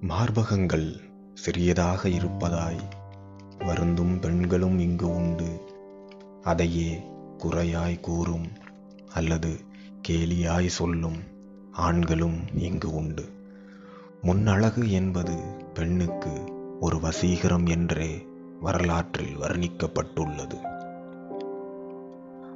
[0.00, 1.00] மார்பகங்கள்
[1.34, 2.80] சிறியதாக இருப்பதாய்
[3.66, 5.60] வருந்தும் பெண்களும் இங்கு உண்டு.
[6.42, 7.04] அதையே
[7.38, 8.46] குறையாய் கூறும்
[9.14, 9.60] அல்லது
[10.08, 11.16] கேலியாய் சொல்லும்
[11.72, 13.24] ஆண்களும் இங்கு உண்டு.
[14.22, 15.36] முன்னழகு என்பது
[15.74, 18.26] பெண்ணுக்கு ஒரு வசீகரம் என்றே
[18.60, 20.58] வரலாற்றில் வர்ணிக்கப்பட்டுள்ளது.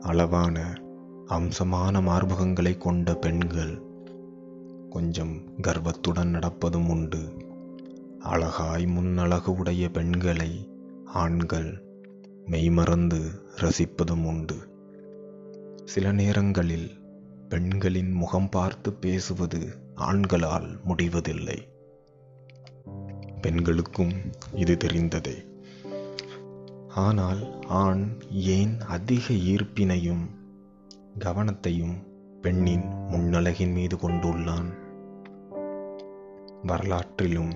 [0.00, 0.84] அளவான
[1.26, 3.82] அம்சமான மார்பகங்களை கொண்ட பெண்கள்
[4.90, 7.36] கொஞ்சம் கர்வத்துடன் நடப்பதும் உண்டு.
[8.18, 10.70] அழகாய் முன்னழகு உடைய பெண்களை
[11.04, 11.84] ஆண்கள்
[12.46, 14.56] மெய்மறந்து ரசிப்பதும் உண்டு.
[15.84, 16.90] சில நேரங்களில்
[17.48, 21.68] பெண்களின் முகம் பார்த்து பேசுவது ஆண்களால் முடிவதில்லை.
[23.40, 24.12] பெண்களுக்கும்
[24.54, 25.46] இது தெரிந்ததே.
[26.88, 30.35] ஆனால் ஆண் ஏன் அதிக ஈர்ப்பினையும்
[31.18, 31.94] கவனத்தையும்
[32.40, 34.70] பெண்ணின் முன்னழகின் மீது கொண்டுள்ளான்.
[36.62, 37.52] வரலாற்றிலும்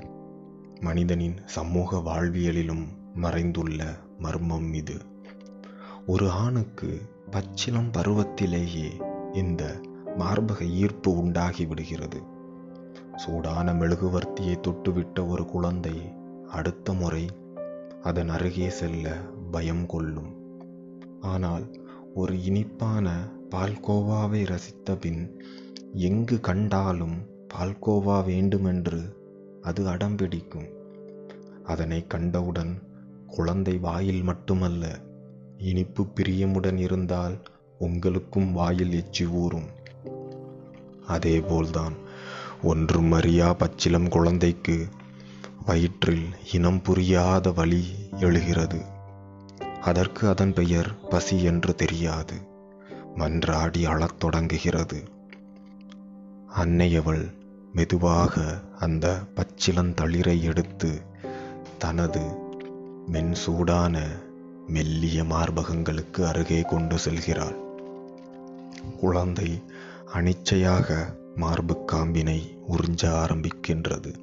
[0.80, 3.82] மனிதனின் சமூக வாழ்வியலிலும் மறைந்துள்ள
[4.18, 4.94] மர்மம் இது.
[6.06, 8.88] ஒரு ஆணுக்கு பச்சிலம் பருவத்திலேயே
[9.32, 9.80] இந்த
[10.18, 12.22] மார்பக ஈர்ப்பு உண்டாகி விடுகிறது.
[13.16, 16.12] சூடான மெழுகுவர்த்தியை தொட்டுவிட்ட ஒரு குழந்தை
[16.48, 17.26] அடுத்த முறை
[18.02, 19.16] அதன் அருகே செல்ல
[19.50, 20.34] பயம் கொள்ளும்.
[21.20, 21.70] ஆனால்
[22.14, 25.44] ஒரு இனிப்பான பால்கோவாவை ரசித்த பின்
[25.94, 29.16] எங்கு கண்டாலும் பால்கோவா வேண்டுமென்று
[29.62, 30.68] அது அடம்பிடிக்கும்
[31.64, 32.82] அதனை கண்டவுடன்
[33.26, 35.00] குழந்தை வாயில் மட்டுமல்ல
[35.58, 37.42] இனிப்பு பிரியமுடன் இருந்தால்
[37.78, 39.68] உங்களுக்கும் வாயில் எச்சி ஊறும்.
[41.06, 41.92] அதேபோல்தான்
[42.62, 44.88] ஒன்றும் அறியா பச்சிலம் குழந்தைக்கு
[45.66, 47.84] வயிற்றில் இனம் புரியாத வழி
[48.20, 48.80] எழுகிறது.
[49.80, 52.49] அதற்கு அதன் பெயர் பசி என்று தெரியாது.
[53.16, 55.02] மன்றாடி அழத் தொடங்குகிறது.
[56.56, 57.30] அன்னையவள்
[57.72, 61.02] மெதுவாக அந்த பச்சிலந்தளிரை எடுத்து
[61.78, 62.20] தனது
[63.06, 64.06] மென் சூடான
[64.66, 67.56] மெல்லிய மார்பகங்களுக்கு அருகே கொண்டு செல்கிறாள்.
[69.00, 69.62] குழந்தை
[70.14, 74.14] அனிச்சையாக மார்பு காம்பினை உறிஞ்ச ஆரம்பிக்கின்றது.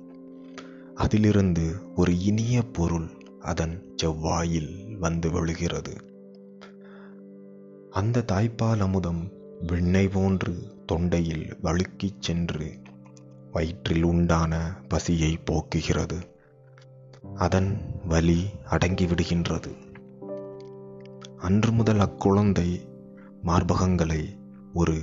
[0.95, 3.09] அதிலிருந்து ஒரு இனிய பொருள்
[3.41, 6.16] அதன் செவ்வாயில் வந்து விழுகிறது.
[7.97, 9.31] அந்த தாய்ப்பால் அமுதம்
[9.67, 12.81] வெண்ணெய் போன்று தொண்டையில் வழுக்கிச் சென்று
[13.51, 16.21] வயிற்றில் உண்டான பசியை போக்குகிறது.
[17.35, 19.75] அதன் வலி அடங்கிவிடுகின்றது.
[21.37, 22.87] அன்று முதல் அக்குழந்தை
[23.45, 24.39] மார்பகங்களை
[24.73, 25.01] ஒரு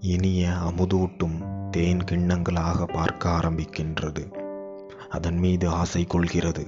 [0.00, 4.34] இனிய அமுதூட்டும் தேன் கிண்ணங்களாக பார்க்க ஆரம்பிக்கின்றது.
[5.08, 6.66] அதன் மீது ஆசை கொள்கிறது.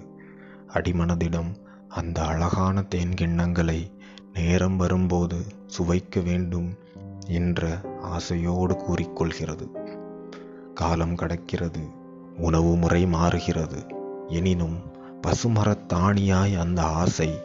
[0.69, 1.57] அடிமனதிடம்
[1.89, 4.01] அந்த அழகான தேன் கிண்ணங்களை
[4.35, 6.79] நேரம் வரும்போது சுவைக்க வேண்டும்
[7.27, 9.69] என்ற ஆசையோடு கூறிக்கொள்கிறது.
[10.75, 11.91] காலம் கடக்கிறது
[12.37, 13.85] உணவு முறை மாறுகிறது.
[14.29, 14.79] எனினும்
[15.27, 17.41] பசுமரத்தாணியாய் அந்த ஆசை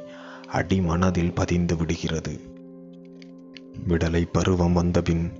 [0.53, 2.41] அடிமனதில் பதிந்து விடுகிறது.
[3.87, 5.31] விடலை பருவம் வந்தபின்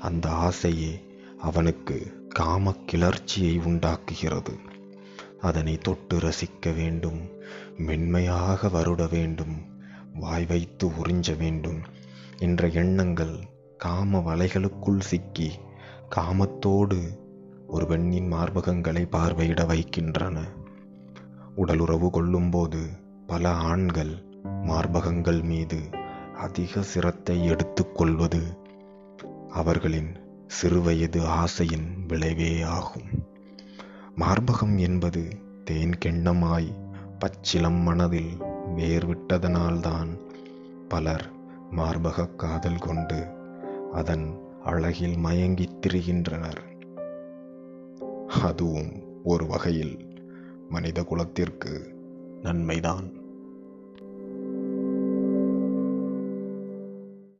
[0.00, 1.02] அந்த ஆசையே
[1.38, 4.58] அவனுக்கு காம கிளர்ச்சியை உண்டாக்குகிறது.
[5.40, 7.28] அதனை தொட்டு ரசிக்க வேண்டும்
[7.76, 9.74] மென்மையாக வருட வேண்டும்
[10.20, 11.80] வாய் வைத்து உறிஞ்ச வேண்டும்.
[12.38, 13.38] என்ற எண்ணங்கள்
[13.76, 15.50] காம வலைகளுக்குள் சிக்கி
[16.16, 16.98] காமத்தோடு
[17.66, 20.40] ஒரு பெண்ணின் மார்பகங்களை பார்வையிட வைக்கின்றன.
[21.54, 22.86] உடலுறவு கொள்ளும்போது
[23.26, 25.80] பல ஆண்கள் மார்பகங்கள் மீது
[26.36, 28.42] அதிக சிரத்தை எடுத்துக்கொள்வது
[29.50, 30.12] அவர்களின்
[30.62, 33.08] சிறுவயது ஆசையின் விளைவே ஆகும்.
[34.16, 35.28] மார்பகம் என்பது
[35.64, 36.74] தேன் கெண்ணமாய்
[37.18, 38.32] பச்சிலம் மனதில்
[38.74, 40.20] வேர்விட்டதனால்தான்
[40.88, 41.30] பலர்
[41.70, 43.26] மார்பக காதல் கொண்டு
[43.92, 46.74] அதன் அழகில் மயங்கித் திரிகின்றனர்.
[48.26, 50.24] அதுவும் ஒரு வகையில்
[50.68, 51.94] மனித குலத்திற்கு
[52.42, 53.15] நன்மைதான்.